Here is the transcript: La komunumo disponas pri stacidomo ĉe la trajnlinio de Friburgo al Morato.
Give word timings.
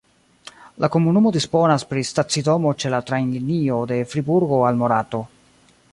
La 0.85 0.87
komunumo 0.95 1.31
disponas 1.35 1.85
pri 1.91 2.05
stacidomo 2.13 2.73
ĉe 2.85 2.93
la 2.95 3.03
trajnlinio 3.11 3.79
de 3.93 4.03
Friburgo 4.15 4.63
al 4.71 4.81
Morato. 4.85 5.23